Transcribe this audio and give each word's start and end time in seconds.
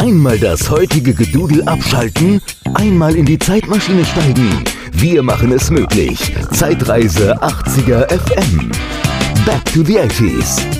Einmal 0.00 0.38
das 0.38 0.70
heutige 0.70 1.12
Gedudel 1.12 1.62
abschalten, 1.64 2.40
einmal 2.72 3.14
in 3.14 3.26
die 3.26 3.38
Zeitmaschine 3.38 4.02
steigen. 4.06 4.64
Wir 4.92 5.22
machen 5.22 5.52
es 5.52 5.70
möglich. 5.70 6.18
Zeitreise 6.52 7.36
80er 7.42 8.08
FM. 8.08 8.70
Back 9.44 9.62
to 9.66 9.84
the 9.84 9.98
80s. 9.98 10.79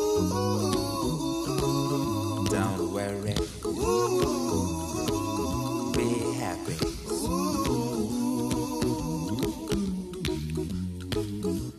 Don't 2.51 2.91
worry. 2.91 3.35
Be 5.95 6.09
happy. 6.35 6.75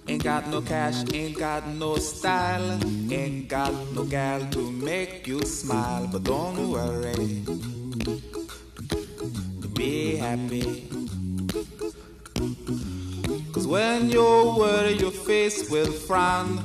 Ain't 0.08 0.24
got 0.24 0.48
no 0.48 0.62
cash, 0.62 1.04
ain't 1.12 1.38
got 1.38 1.68
no 1.68 1.96
style, 1.96 2.80
ain't 3.10 3.48
got 3.48 3.74
no 3.94 4.04
gal 4.04 4.40
to 4.52 4.70
make 4.70 5.26
you 5.26 5.42
smile, 5.42 6.08
but 6.10 6.24
don't 6.24 6.70
worry. 6.70 7.44
Be 9.74 10.16
happy. 10.16 10.88
Cause 13.52 13.66
when 13.66 14.10
you 14.10 14.24
worry, 14.56 14.94
your 14.94 15.10
face 15.10 15.68
will 15.70 15.92
frown, 15.92 16.64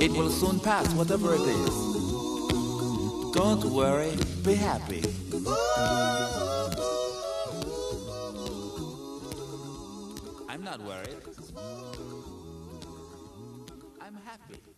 It 0.00 0.12
will 0.12 0.30
soon 0.30 0.60
pass, 0.60 0.86
whatever 0.94 1.34
it 1.34 1.40
is. 1.40 1.74
Don't 3.34 3.64
worry, 3.64 4.16
be 4.44 4.54
happy. 4.54 5.02
I'm 10.48 10.62
not 10.62 10.80
worried. 10.82 11.18
I'm 14.00 14.14
happy. 14.24 14.77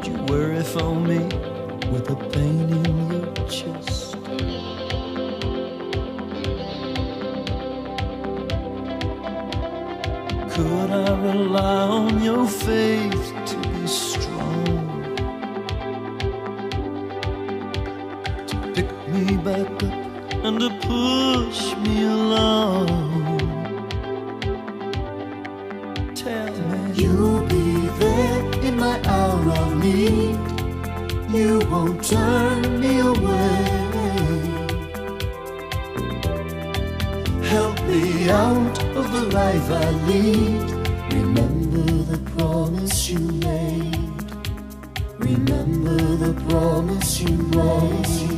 Would 0.00 0.08
you 0.08 0.22
worry 0.24 0.62
for 0.62 0.94
me 0.94 1.18
with 1.92 2.06
the 2.06 2.16
pain 2.32 2.70
in 2.70 3.10
your 3.10 3.34
chest? 3.48 4.14
Could 10.54 10.90
I 10.90 11.22
rely 11.22 11.82
on 11.98 12.22
your 12.22 12.46
faith 12.46 13.32
to 13.46 13.56
be 13.68 13.86
strong? 13.86 15.16
To 18.46 18.56
pick 18.74 18.90
me 19.08 19.36
back 19.36 19.82
up 19.82 20.44
and 20.44 20.60
to 20.60 20.70
push 20.80 21.76
me 21.76 22.04
along. 22.04 23.09
Won't 31.82 32.04
turn 32.04 32.78
me 32.78 33.00
away. 33.00 33.62
Help 37.52 37.76
me 37.86 38.28
out 38.28 38.84
of 38.98 39.10
the 39.14 39.24
life 39.32 39.70
I 39.70 39.90
lead. 40.08 40.70
Remember 41.14 41.90
the 42.12 42.18
promise 42.36 43.08
you 43.08 43.20
made. 43.20 43.96
Remember 45.20 45.96
the 46.16 46.34
promise 46.50 47.22
you 47.22 47.34
made. 47.56 48.29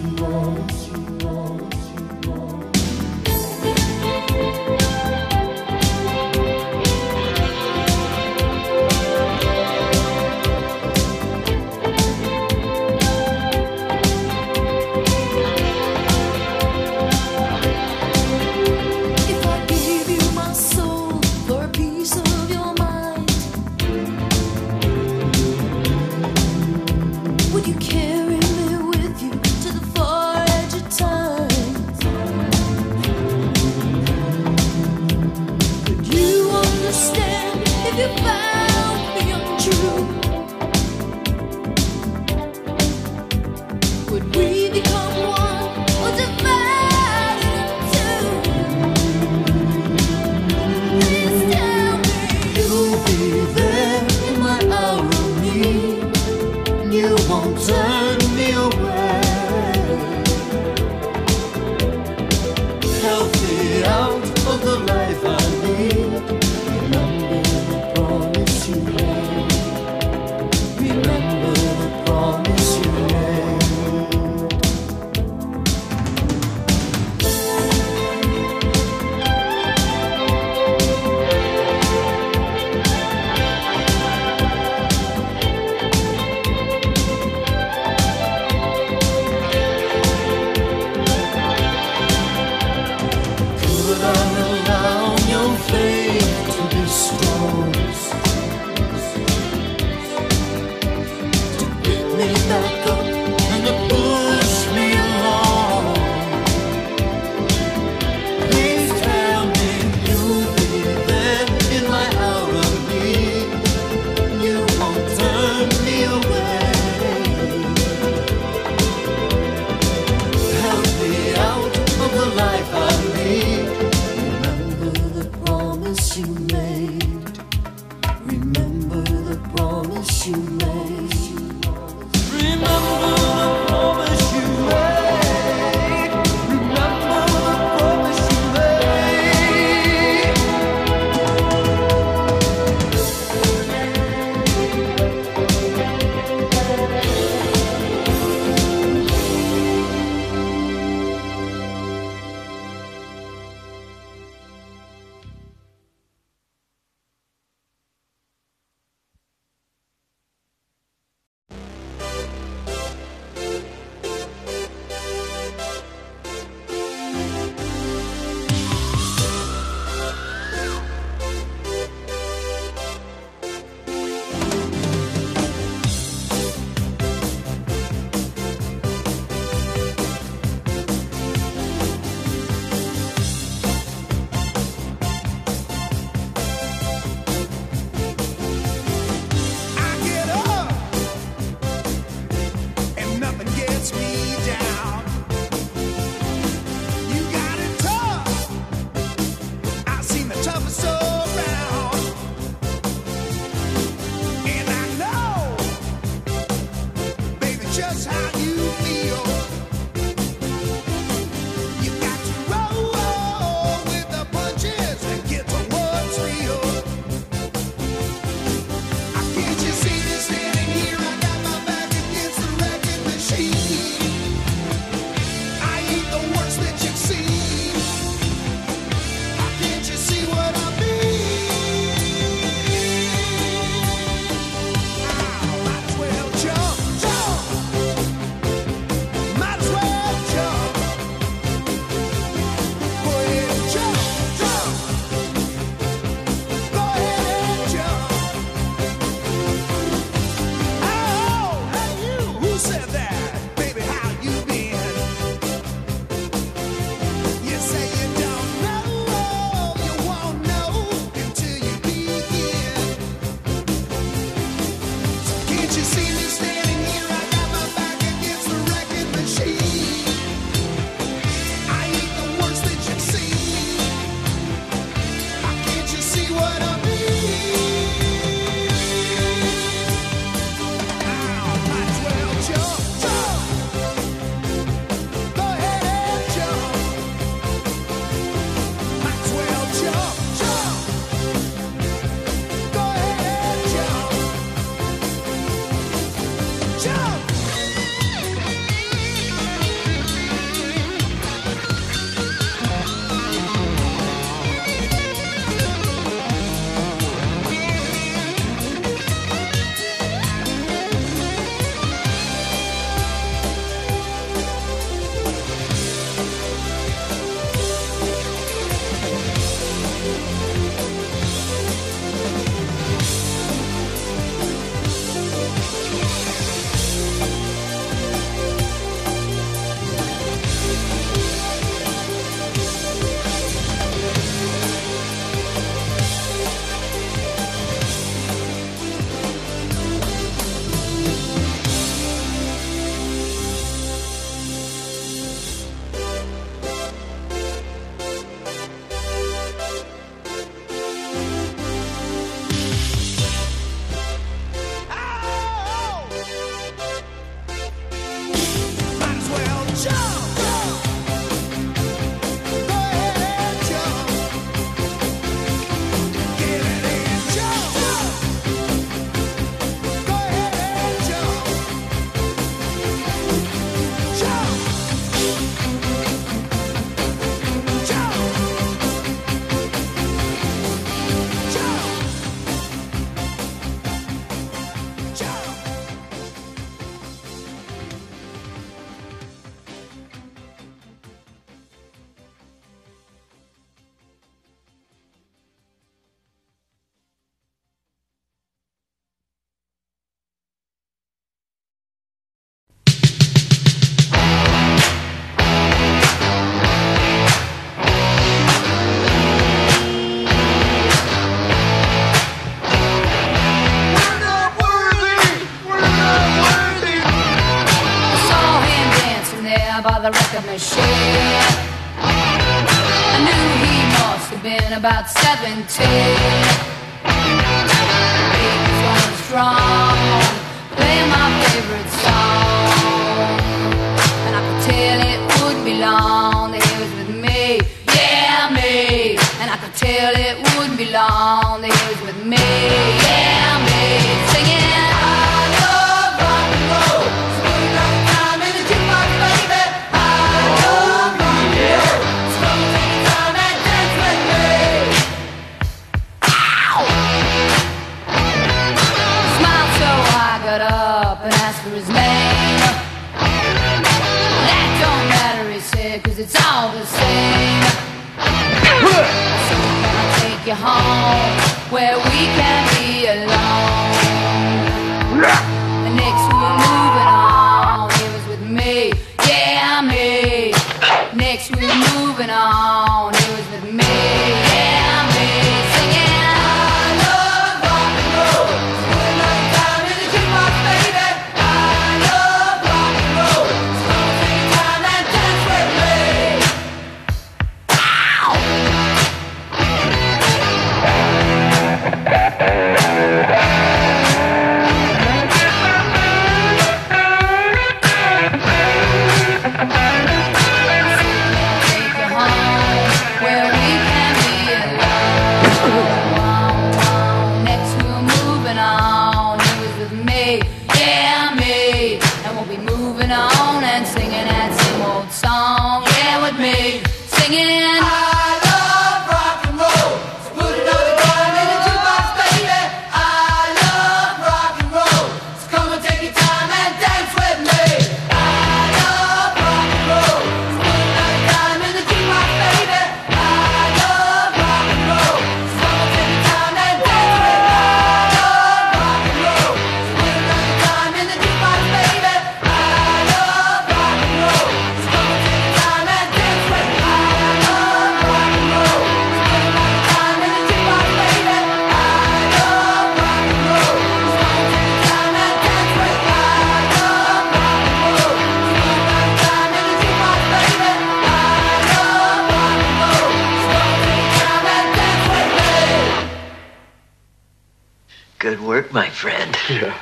Good 578.32 578.46
work, 578.46 578.72
my 578.72 578.88
friend. 578.88 579.36
Yeah. 579.50 579.74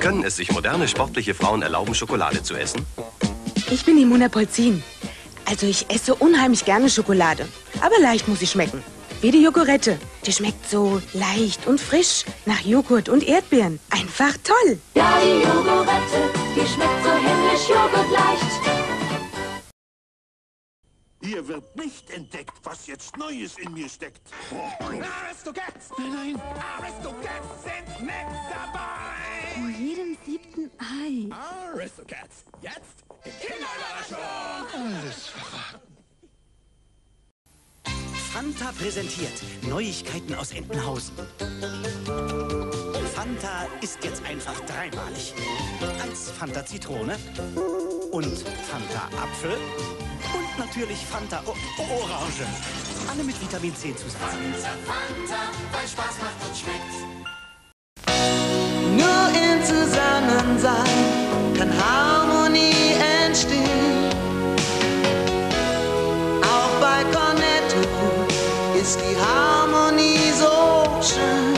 Können 0.00 0.24
es 0.24 0.34
sich 0.34 0.50
moderne 0.50 0.88
sportliche 0.88 1.34
Frauen 1.34 1.62
erlauben, 1.62 1.94
Schokolade 1.94 2.42
zu 2.42 2.56
essen? 2.56 2.84
Ich 3.70 3.84
bin 3.84 3.96
Imuna 3.96 4.28
Polzin. 4.28 4.82
Also 5.44 5.68
ich 5.68 5.88
esse 5.88 6.16
unheimlich 6.16 6.64
gerne 6.64 6.90
Schokolade. 6.90 7.46
Aber 7.80 8.00
leicht 8.00 8.26
muss 8.26 8.40
sie 8.40 8.48
schmecken. 8.48 8.82
Wie 9.20 9.30
die 9.30 9.44
Jogurette. 9.44 10.00
Die 10.26 10.32
schmeckt 10.32 10.68
so 10.68 11.00
leicht 11.12 11.68
und 11.68 11.80
frisch 11.80 12.24
nach 12.44 12.62
Joghurt 12.62 13.08
und 13.08 13.22
Erdbeeren. 13.22 13.78
Einfach 13.90 14.34
toll. 14.42 14.80
Ja, 14.96 15.12
die 15.22 15.46
Jogurette, 15.46 16.20
die 16.56 16.66
schmeckt 16.66 17.04
so 17.04 17.12
himmlisch 17.12 17.68
joghurtleicht. 17.68 18.61
Hier 21.22 21.46
wird 21.46 21.76
nicht 21.76 22.10
entdeckt, 22.10 22.54
was 22.64 22.88
jetzt 22.88 23.16
Neues 23.16 23.56
in 23.58 23.72
mir 23.72 23.88
steckt. 23.88 24.22
Aristocats! 24.80 25.90
Nein, 25.96 26.12
nein! 26.12 26.42
Aristocats 26.80 27.62
sind 27.62 28.00
mit 28.00 28.12
dabei! 28.50 29.54
In 29.54 29.86
jedem 29.86 30.16
siebten 30.26 30.70
Ei. 30.78 31.28
Aristocats, 31.32 32.44
jetzt 32.60 33.04
in 33.24 33.32
Kinderüberraschung! 33.40 34.96
Alles 34.96 35.26
verraten. 35.28 35.92
Fanta 38.32 38.72
präsentiert 38.72 39.42
Neuigkeiten 39.68 40.34
aus 40.34 40.50
Entenhausen. 40.52 41.14
Fanta 43.14 43.68
ist 43.80 44.02
jetzt 44.02 44.24
einfach 44.24 44.58
dreimalig. 44.60 45.34
Als 46.00 46.30
Fanta 46.30 46.64
Zitrone 46.66 47.16
und 48.10 48.38
Fanta 48.38 49.08
Apfel 49.22 49.56
und 50.34 50.58
natürlich 50.58 50.98
Fanta 51.06 51.42
o 51.46 51.54
Orange. 51.78 52.46
Alle 53.10 53.22
mit 53.24 53.40
Vitamin 53.40 53.74
C 53.76 53.94
zusammen. 53.94 54.54
Fanta, 54.54 54.70
Fanta, 54.86 55.42
weil 55.72 55.86
Spaß 55.86 56.16
macht 56.20 56.40
und 56.46 56.56
schmeckt. 56.56 56.94
Nur 58.96 59.28
im 59.36 59.62
Zusammensein 59.64 61.52
kann 61.56 61.70
Harmonie 61.78 62.94
entstehen. 63.26 64.10
Auch 66.42 66.74
bei 66.80 67.04
Cornetto 67.12 67.82
ist 68.80 68.98
die 69.00 69.16
Harmonie 69.20 70.32
so 70.38 70.84
schön. 71.02 71.52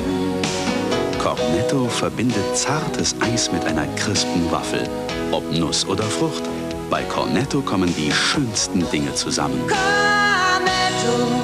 Cornetto 1.19 1.89
verbindet 1.89 2.57
zartes 2.57 3.15
Eis 3.21 3.51
mit 3.53 3.65
einer 3.65 3.87
crispen 3.97 4.51
Waffel. 4.51 4.89
Ob 5.33 5.51
Nuss 5.53 5.87
oder 5.87 6.05
Frucht, 6.05 6.43
bei 6.91 7.03
Cornetto 7.05 7.61
kommen 7.63 7.95
die 7.97 8.11
schönsten 8.13 8.89
Dinge 8.91 9.15
zusammen. 9.15 9.61
Cornetto. 9.67 11.44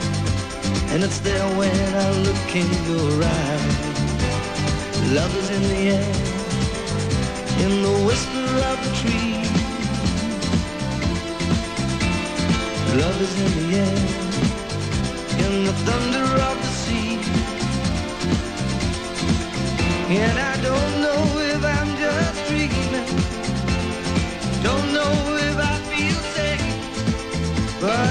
And 0.93 1.03
it's 1.05 1.19
there 1.19 1.47
when 1.57 1.95
I 1.95 2.09
look 2.27 2.55
in 2.55 2.67
your 2.89 3.23
eyes. 3.23 3.77
Love 5.13 5.33
is 5.37 5.49
in 5.49 5.63
the 5.71 5.81
air, 5.97 6.13
in 7.63 7.81
the 7.81 7.95
whisper 8.05 8.49
of 8.69 8.77
the 8.85 8.91
tree. 8.99 9.33
Love 12.99 13.17
is 13.21 13.33
in 13.39 13.51
the 13.59 13.67
air, 13.77 13.99
in 15.45 15.53
the 15.65 15.73
thunder 15.87 16.27
of 16.49 16.55
the 16.61 16.71
sea. 16.83 17.19
And 20.09 20.37
I 20.37 20.55
don't 20.67 20.93
know 21.05 21.21
if 21.53 21.61
I'm 21.77 21.91
just 22.03 22.39
dreaming, 22.49 23.07
don't 24.61 24.87
know 24.91 25.13
if 25.47 25.57
I 25.57 25.75
feel 25.89 26.19
safe, 26.35 26.67
but 27.79 28.10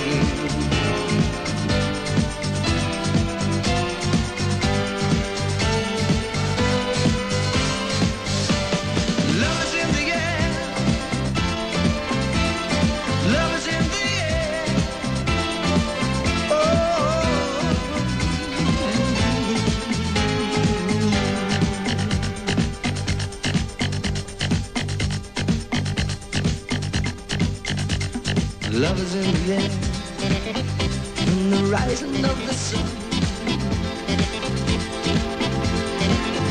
In 29.59 31.49
the 31.49 31.63
rising 31.69 32.23
of 32.23 32.37
the 32.47 32.53
sun. 32.53 32.85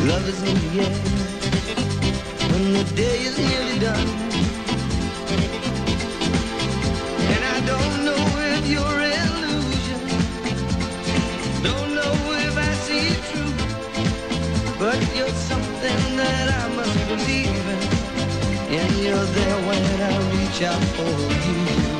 Love 0.07 0.28
is 0.28 0.42
in 0.42 0.55
the 0.64 0.82
air. 0.84 0.96
When 2.53 2.72
the 2.74 2.84
day 2.94 3.20
is 3.20 3.38
nearly 3.38 3.78
done. 3.78 4.09
And 7.32 7.42
I 7.55 7.59
don't 7.72 8.05
know 8.05 8.22
if 8.55 8.66
you're 8.68 9.01
illusion. 9.16 10.01
Don't 11.62 11.94
know 11.94 12.14
if 12.46 12.55
I 12.59 12.72
see 12.84 13.05
it 13.14 13.22
true. 13.30 13.55
But 14.78 14.98
you're 15.16 15.36
something 15.51 16.16
that 16.16 16.46
I 16.62 16.76
must 16.76 16.98
believe 17.09 17.66
in. 17.74 17.80
And 18.78 18.92
you're 18.98 19.28
there 19.38 19.59
when 19.68 19.84
I 20.03 20.14
reach 20.36 20.62
out 20.62 20.84
for 20.96 21.11
you. 21.48 21.99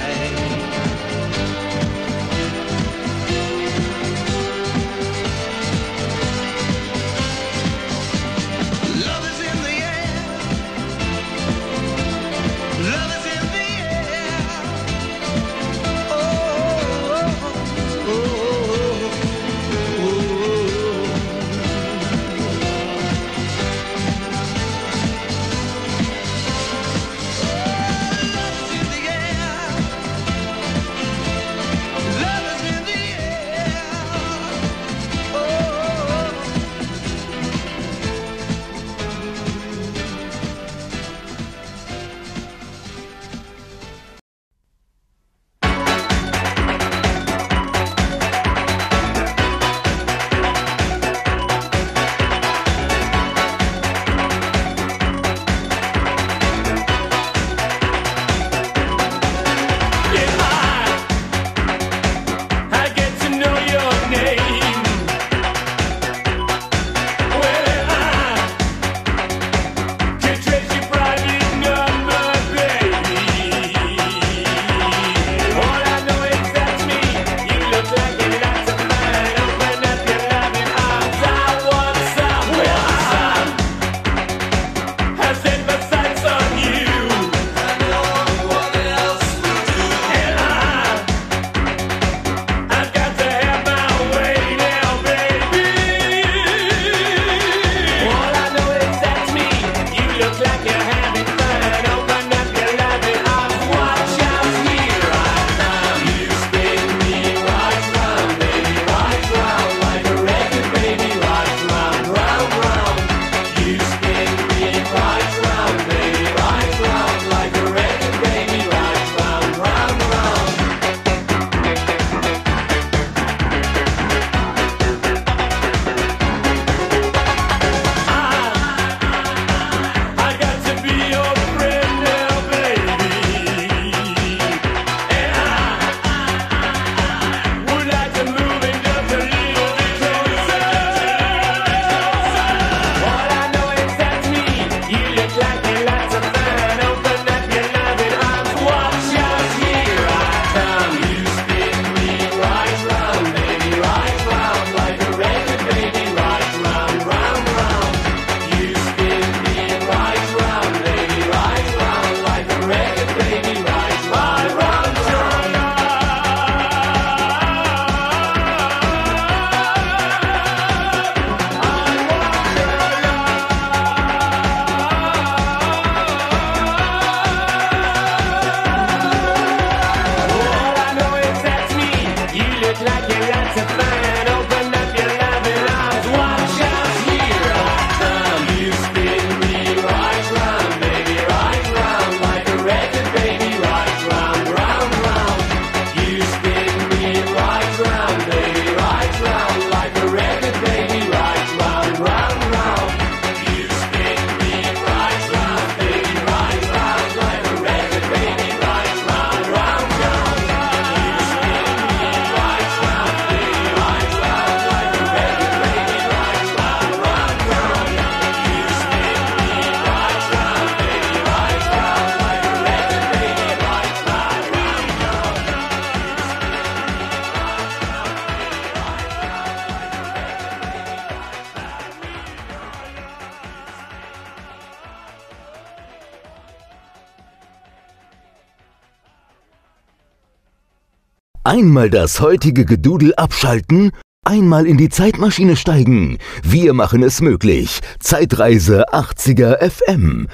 Einmal 241.51 241.89
das 241.89 242.21
heutige 242.21 242.63
Gedudel 242.63 243.13
abschalten, 243.15 243.91
einmal 244.25 244.65
in 244.65 244.77
die 244.77 244.87
Zeitmaschine 244.87 245.57
steigen. 245.57 246.17
Wir 246.43 246.73
machen 246.73 247.03
es 247.03 247.19
möglich. 247.19 247.81
Zeitreise 247.99 248.93
80er 248.93 249.57
FM. 249.69 250.29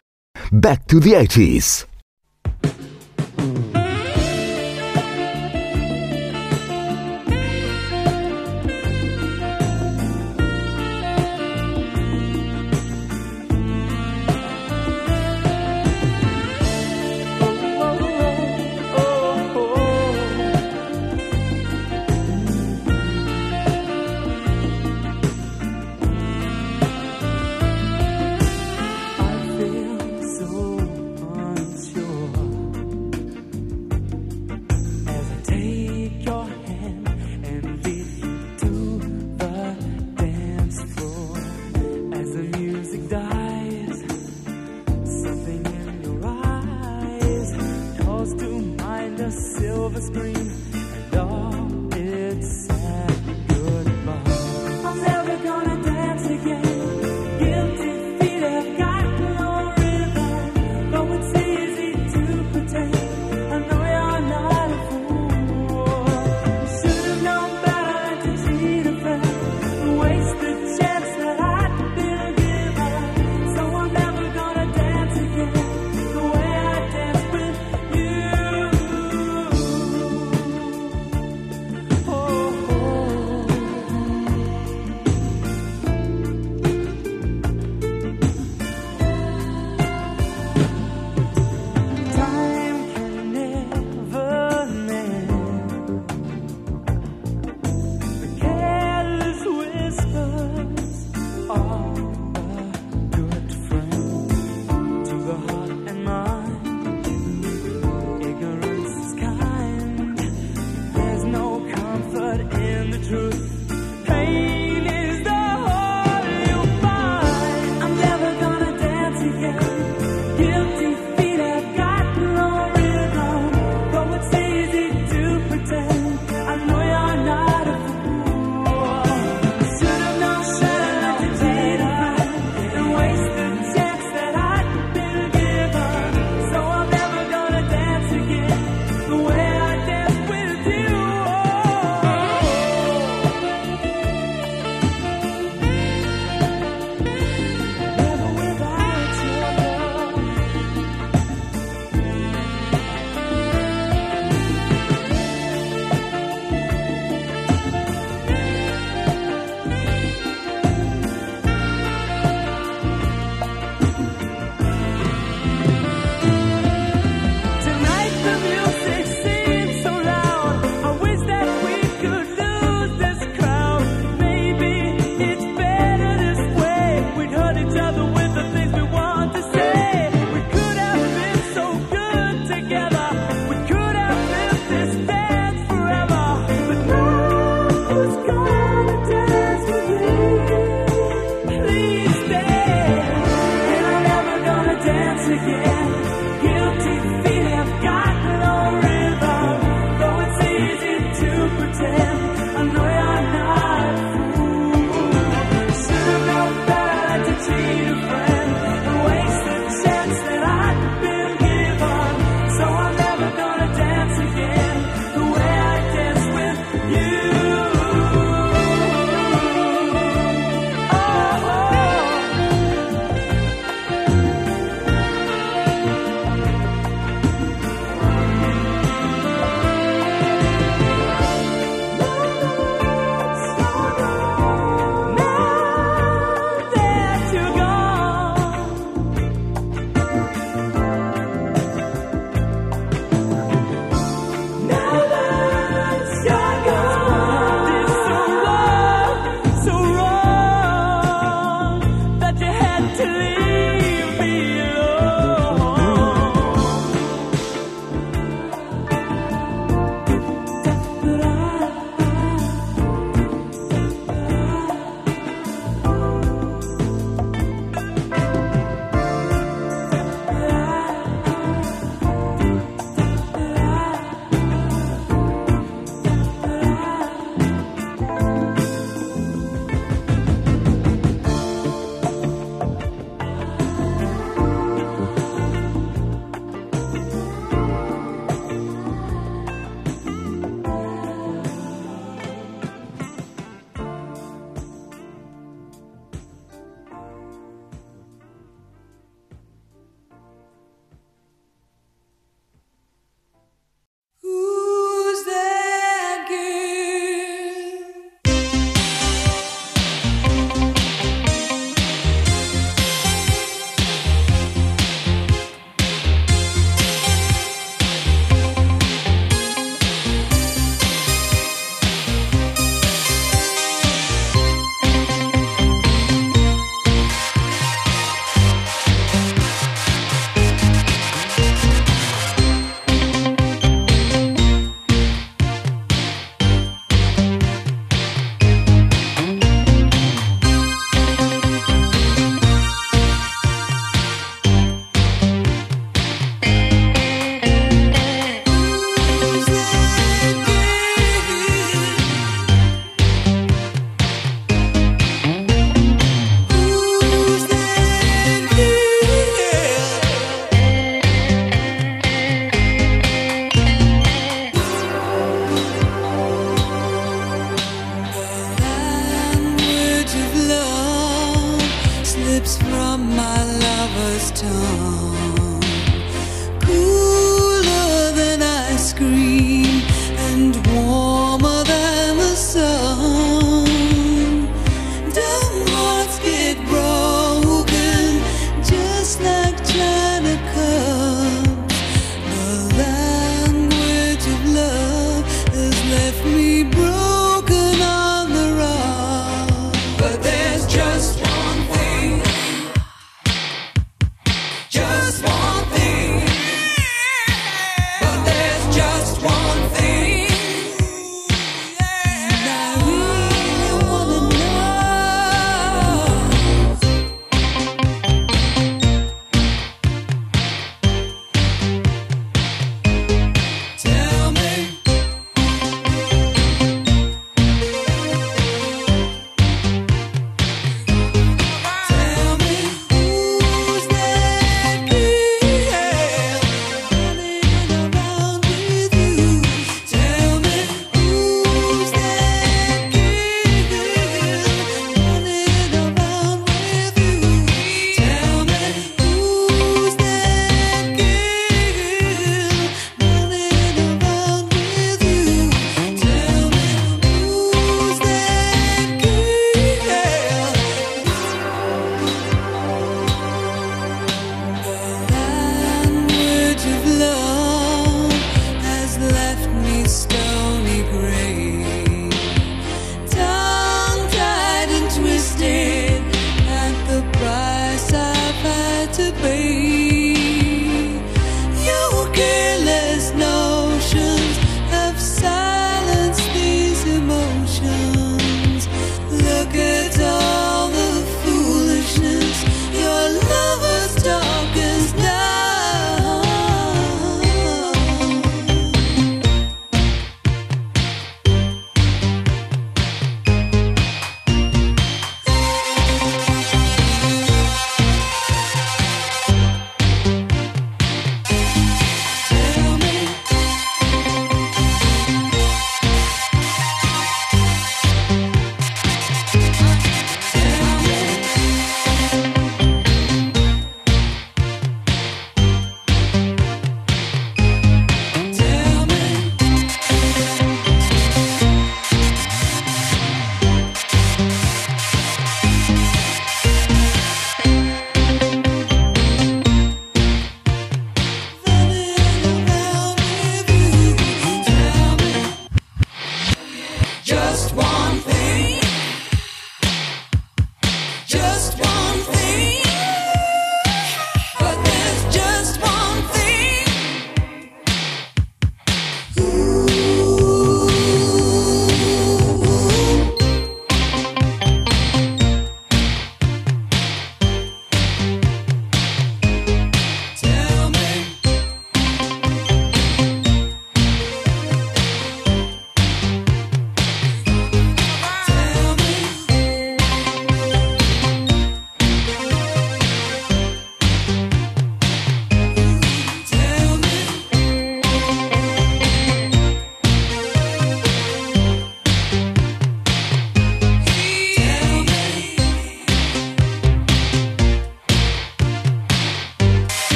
Back 0.52 0.88
to 0.88 1.02
the 1.02 1.16
80s. 1.16 1.87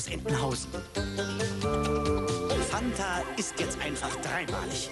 aus 0.00 0.06
Entenhausen. 0.06 0.70
Fanta 2.70 3.22
ist 3.36 3.54
jetzt 3.58 3.78
einfach 3.84 4.14
dreimalig. 4.22 4.88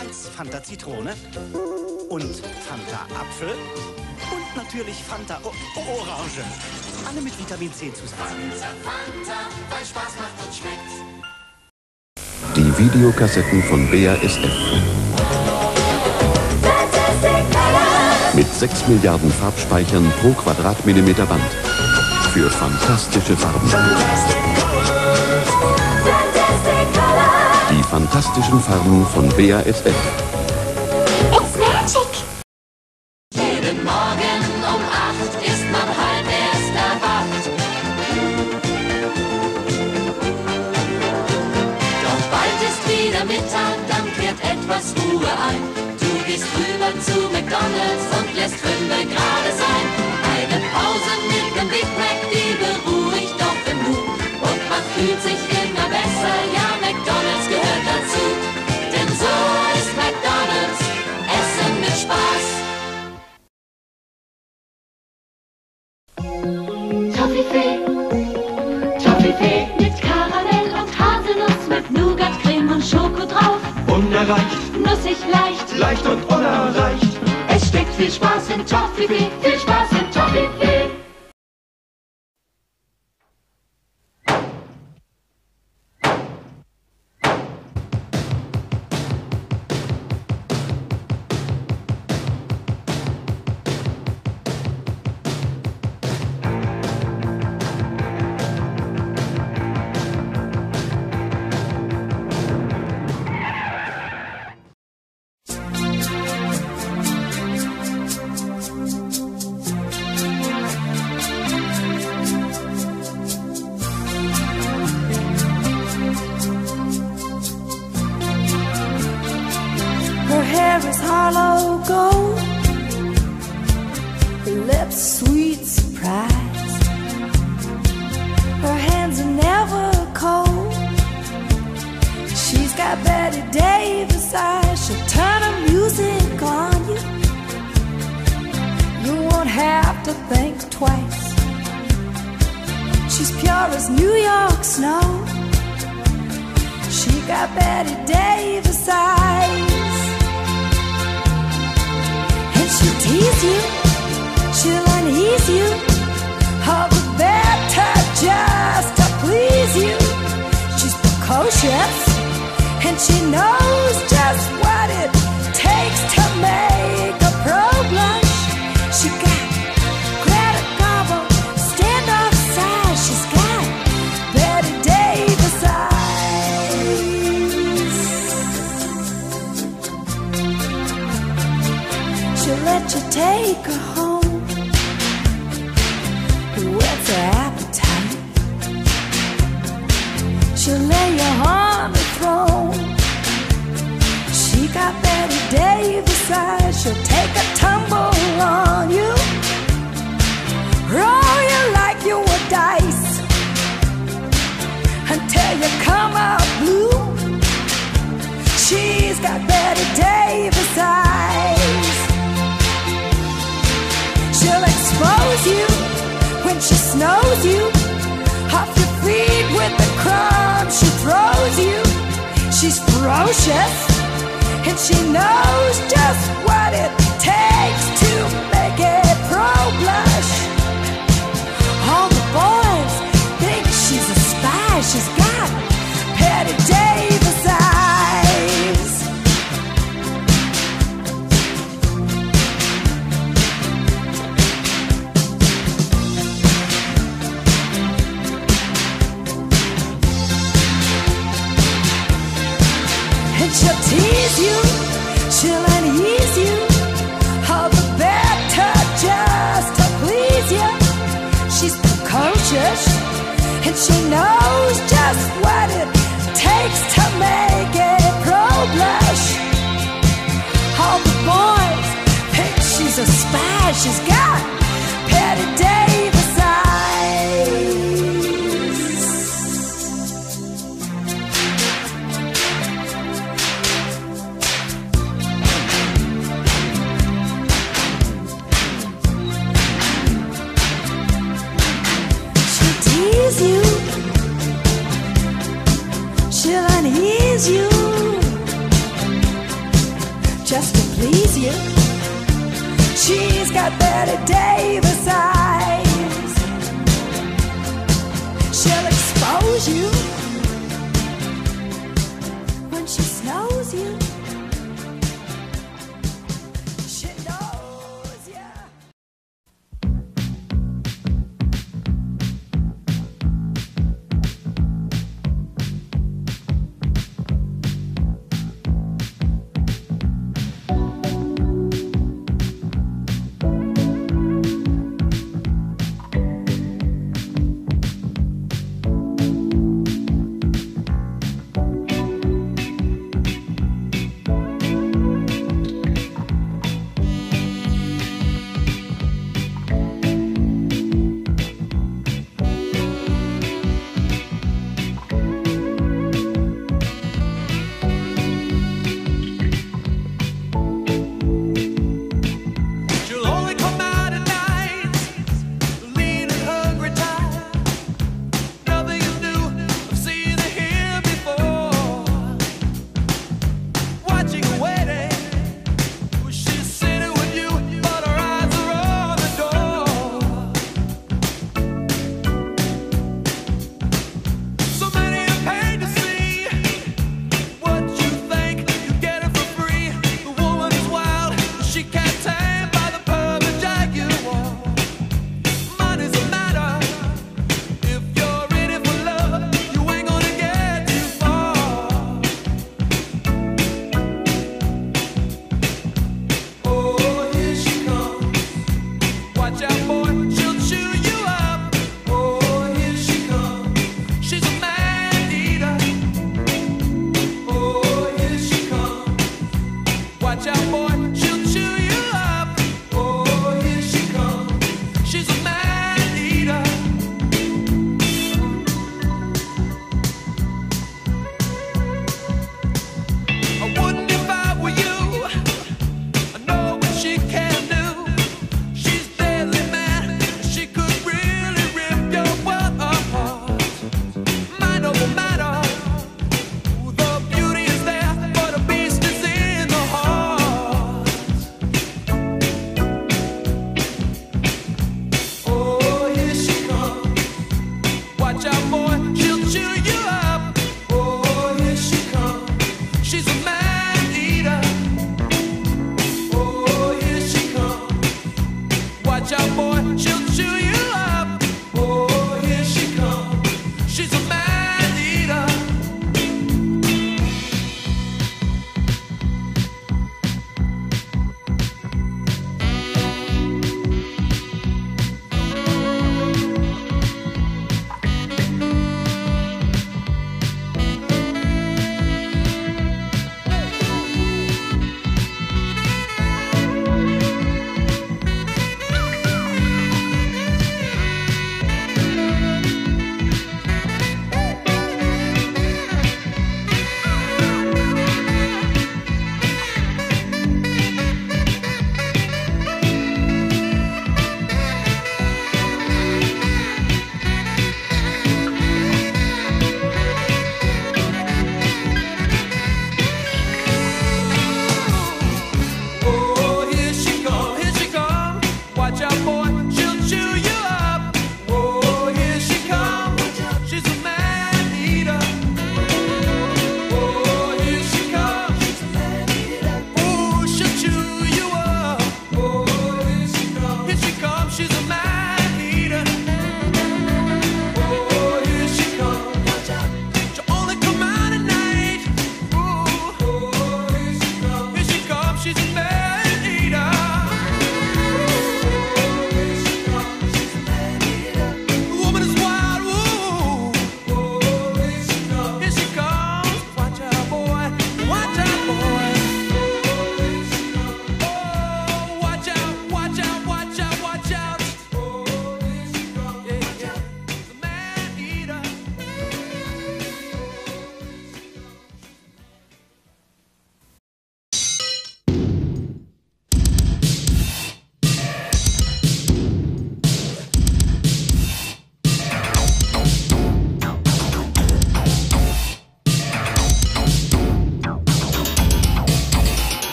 Als 0.00 0.28
Fanta 0.28 0.60
Zitrone 0.60 1.14
und 2.08 2.34
Fanta 2.66 3.06
Apfel 3.14 3.50
und 4.32 4.56
natürlich 4.56 4.96
Fanta 4.96 5.38
o 5.44 5.52
Orange. 5.78 6.42
Alle 7.08 7.20
mit 7.20 7.38
Vitamin 7.38 7.72
C 7.72 7.92
Zusatz. 7.92 8.18
Fanta, 8.18 8.66
Fanta, 8.82 9.46
weil 9.70 9.86
Spaß 9.86 10.16
macht 10.18 10.44
und 10.44 10.52
schmeckt. 10.52 10.90
Die 12.56 12.78
Videokassetten 12.84 13.62
von 13.62 13.88
BASF. 13.92 14.40
Mit 18.34 18.52
6 18.52 18.88
Milliarden 18.88 19.30
Farbspeichern 19.30 20.10
pro 20.20 20.32
Quadratmillimeter 20.32 21.26
Band 21.26 21.81
für 22.32 22.48
fantastische 22.48 23.36
Farben. 23.36 23.70
Die 27.70 27.82
fantastischen 27.82 28.58
Farben 28.58 29.06
von 29.06 29.28
BASF. 29.28 30.21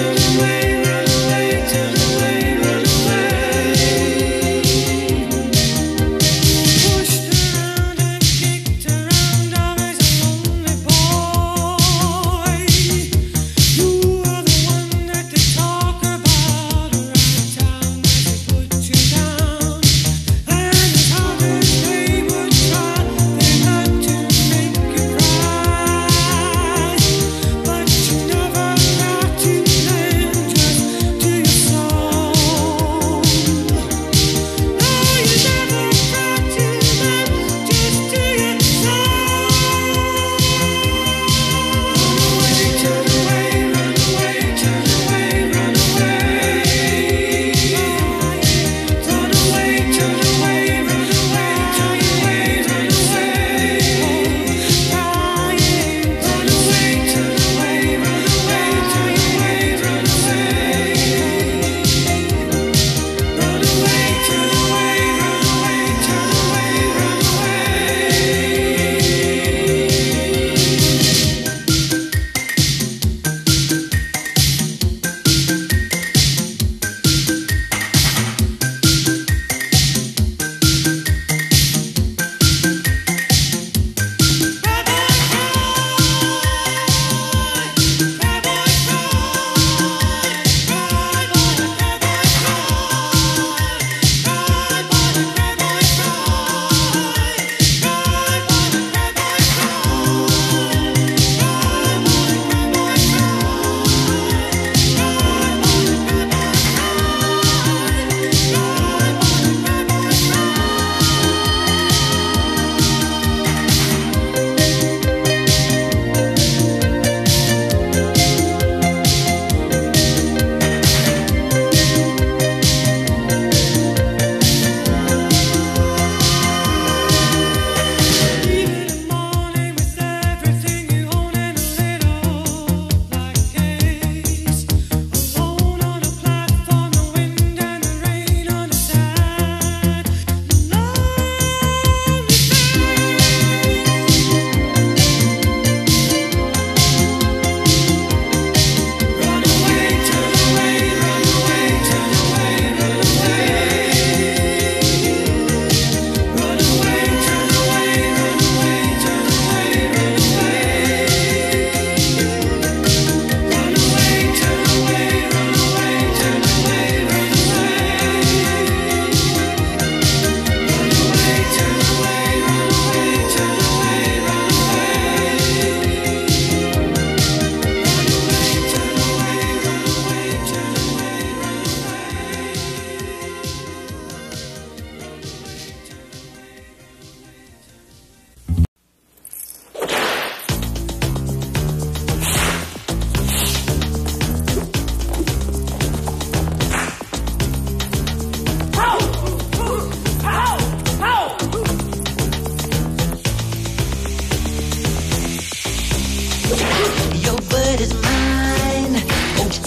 away. 0.00 0.69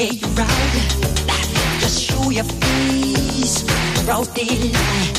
You're 0.03 0.29
right. 0.31 1.79
Just 1.79 2.01
show 2.03 2.29
your 2.29 2.43
face. 2.43 3.63
Broad 4.03 4.27
daylight. 4.35 5.15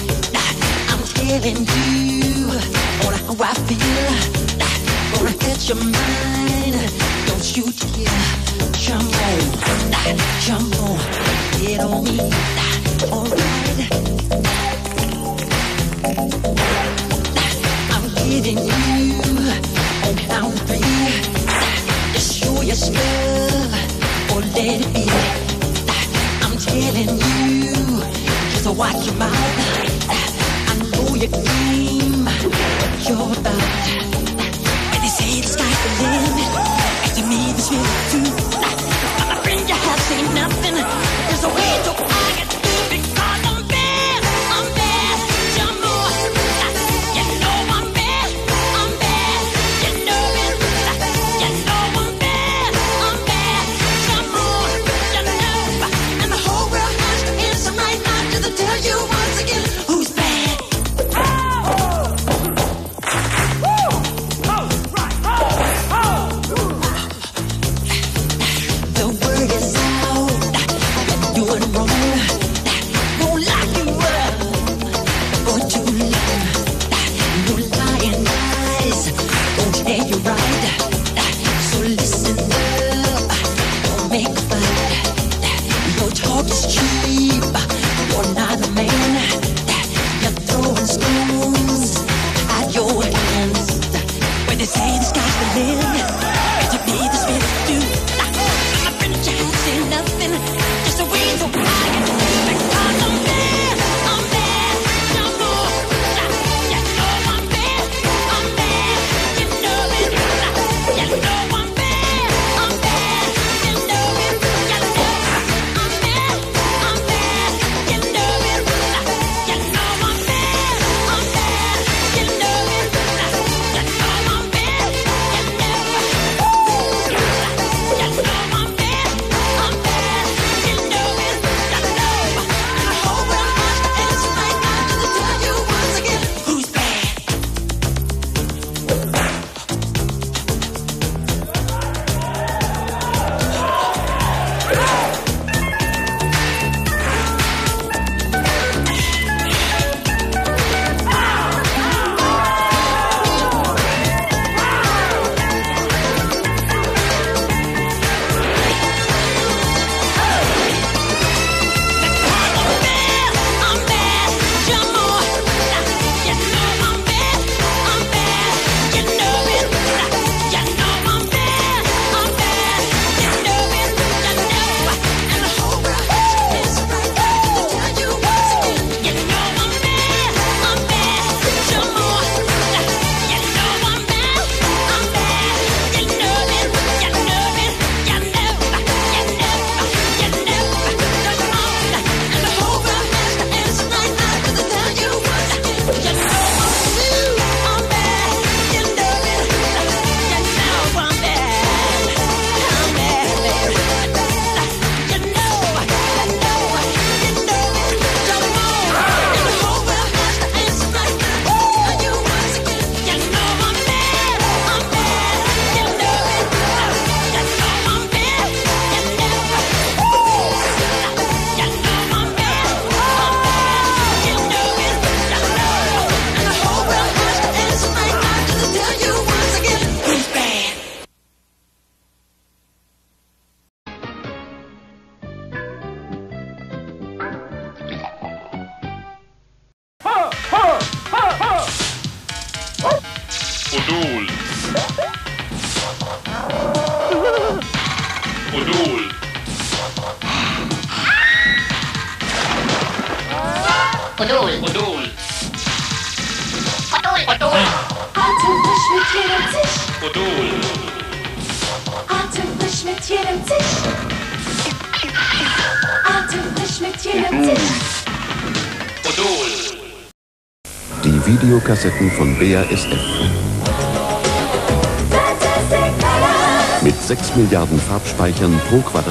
I'm 0.90 1.02
telling 1.16 1.64
you 1.64 2.50
on 3.06 3.14
how 3.14 3.34
I 3.40 3.54
feel. 3.64 4.12
Gonna 5.14 5.32
catch 5.38 5.70
your 5.70 5.78
mind. 5.78 6.76
Don't 7.26 7.56
you 7.56 7.64
dare 7.94 8.44
jump 8.76 9.08
on, 9.24 10.18
jump 10.44 10.76
on, 10.82 10.98
get 11.62 11.80
on 11.80 12.04
me. 12.04 12.20
Alright. 13.10 13.90
I'm 17.90 18.06
giving 18.28 18.58
you 18.58 19.16
on 20.04 20.16
count 20.28 20.58
three. 20.68 20.84
Just 22.12 22.34
show 22.34 22.60
your 22.60 22.76
stuff 22.76 23.93
or 24.34 24.40
let 24.40 24.80
it 24.80 24.92
be. 24.92 25.06
I'm 26.42 26.58
telling 26.58 27.18
you, 27.62 28.00
just 28.50 28.66
watch 28.76 29.06
your 29.06 29.14
mouth. 29.14 29.32
I 30.68 30.74
know 30.90 31.14
your 31.14 31.30
game, 31.30 32.26
you're 33.06 33.38
about. 33.38 34.13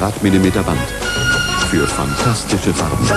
Quadratmillimeter 0.03 0.61
Band. 0.63 0.81
Für 1.69 1.87
fantastische 1.87 2.73
Farben. 2.73 3.07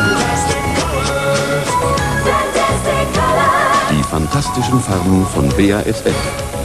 Die 3.90 4.02
fantastischen 4.04 4.80
Farben 4.80 5.26
von 5.26 5.48
BASF. 5.48 6.55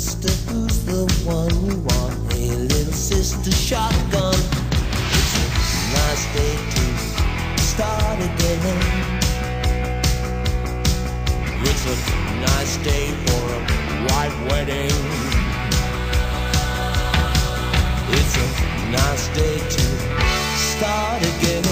sister 0.00 0.32
who's 0.50 0.82
the 0.86 1.04
one 1.28 1.52
you 1.66 1.76
want. 1.80 2.32
Hey, 2.32 2.48
little 2.56 2.92
sister, 2.92 3.52
shotgun. 3.52 4.34
It's 5.18 5.34
a 5.36 5.46
nice 5.98 6.24
day 6.36 6.56
to 6.74 6.84
start 7.60 8.18
again. 8.28 8.60
It's 11.68 11.84
a 11.84 11.96
nice 12.48 12.76
day 12.78 13.12
for 13.26 13.44
a 13.52 13.60
white 14.08 14.36
wedding. 14.48 14.96
It's 18.16 18.34
a 18.40 18.48
nice 18.90 19.28
day 19.36 19.58
to 19.76 19.84
start 20.70 21.20
again. 21.32 21.64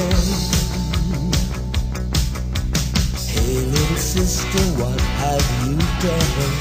Hey, 3.32 3.54
little 3.72 3.96
sister, 3.96 4.64
what 4.80 5.00
have 5.00 5.46
you 5.66 5.78
done? 6.02 6.57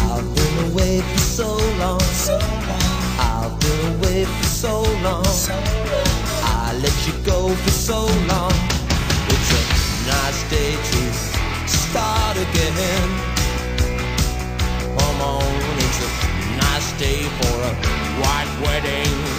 I've 0.04 0.28
been 0.36 0.56
away 0.70 1.00
for 1.00 1.20
so 1.20 1.50
long. 1.80 2.02
I've 3.18 3.58
been 3.62 3.82
away 3.96 4.26
for 4.26 4.48
so 4.64 4.82
long. 5.02 5.26
I 6.44 6.78
let 6.84 6.98
you 7.08 7.14
go 7.24 7.56
for 7.56 7.72
so 7.72 8.00
long. 8.28 8.52
It's 9.32 9.50
a 9.60 9.64
nice 10.12 10.42
day 10.50 10.76
to 10.92 11.02
start 11.66 12.36
again. 12.36 13.10
Come 14.98 15.22
on, 15.22 15.56
it's 15.86 16.00
a 16.04 16.10
nice 16.58 16.92
day 17.00 17.24
for 17.38 17.56
a 17.72 17.74
white 18.22 18.52
wedding. 18.62 19.37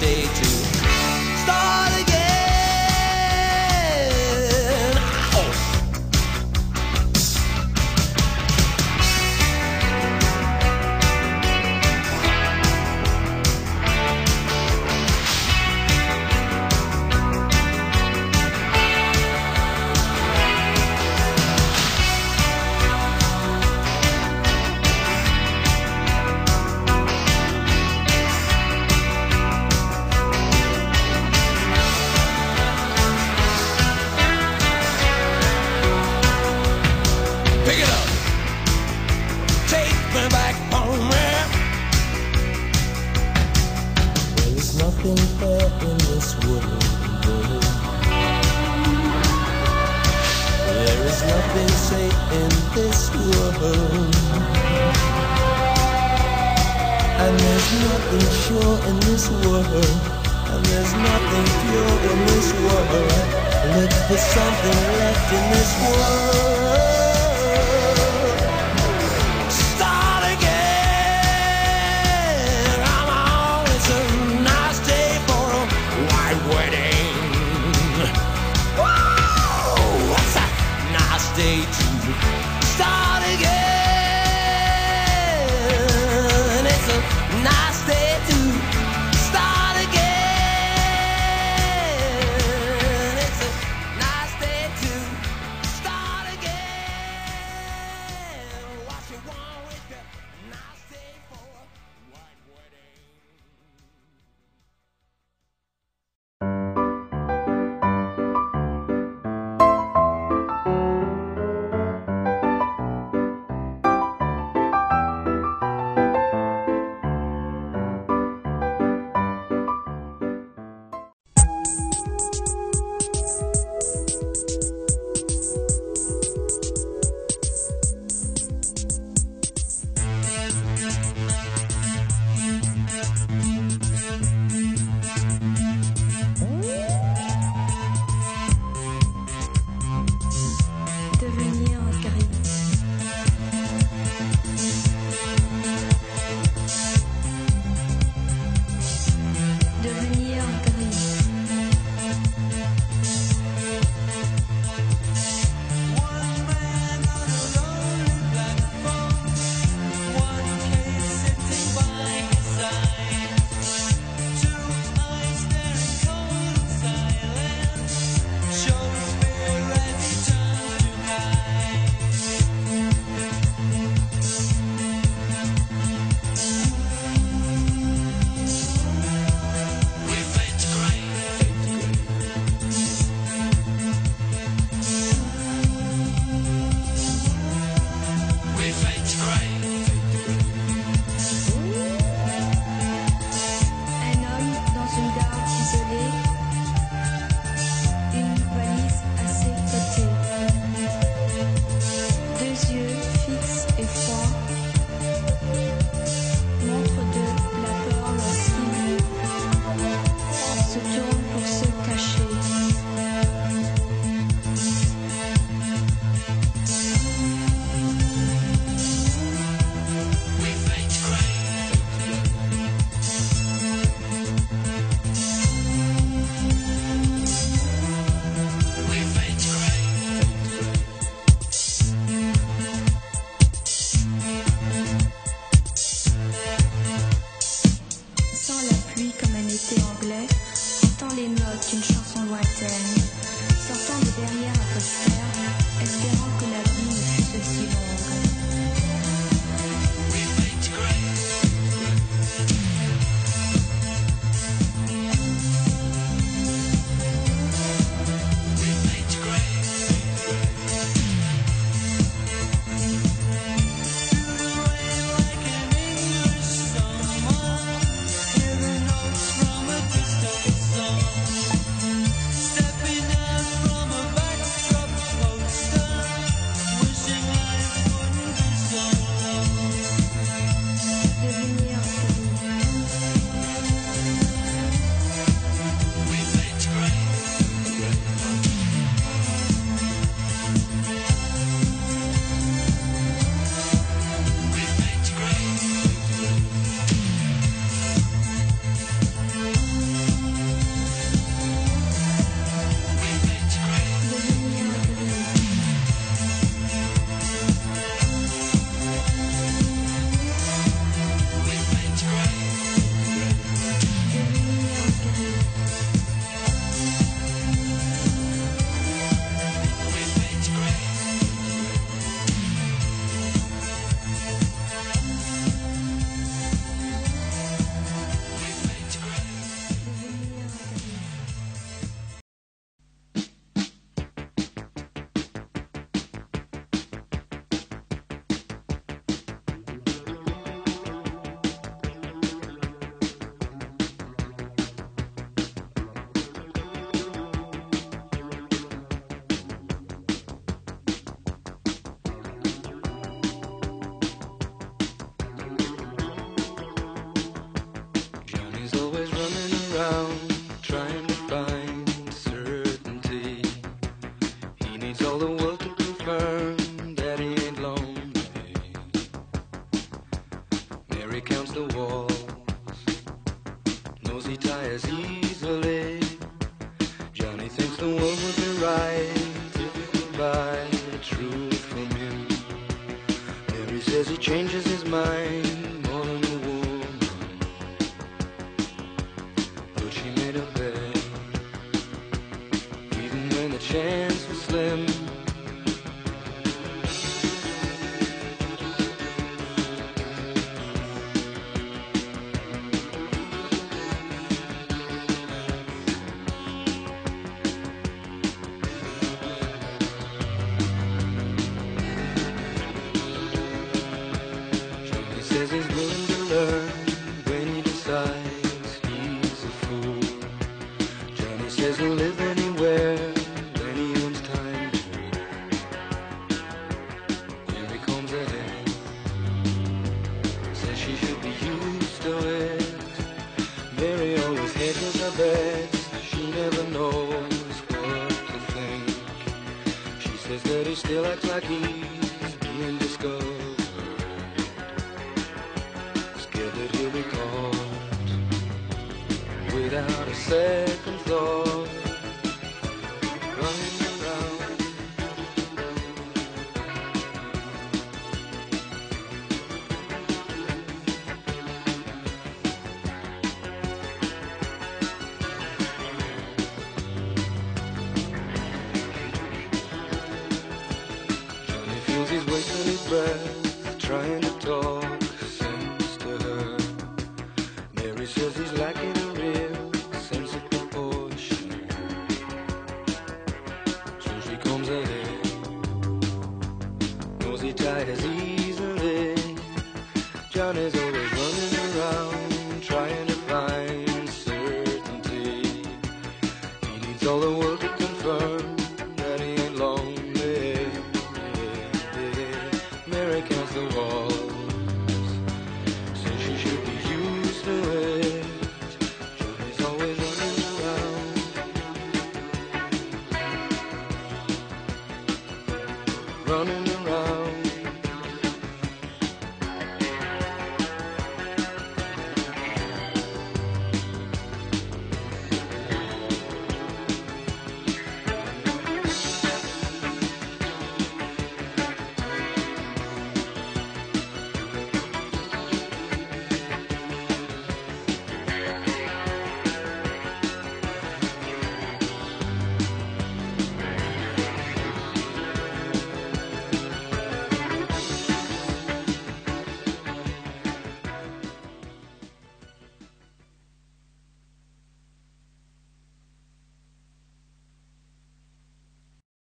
day 0.00 0.22
to 0.22 0.44
start 0.44 2.00
again. 2.02 2.25